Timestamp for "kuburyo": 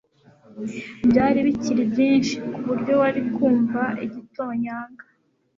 2.51-2.93